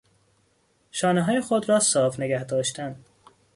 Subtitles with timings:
[0.91, 2.95] شانههای خود را صاف نگهداشتن